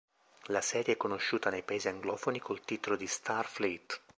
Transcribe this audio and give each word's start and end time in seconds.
La 0.45 0.61
serie 0.63 0.95
è 0.95 0.97
conosciuta 0.97 1.51
nei 1.51 1.61
paesi 1.61 1.87
anglofoni 1.87 2.39
col 2.39 2.65
titolo 2.65 2.95
di 2.95 3.05
"Star 3.05 3.45
Fleet". 3.45 4.01